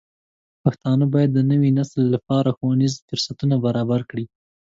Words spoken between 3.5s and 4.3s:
برابر کړي.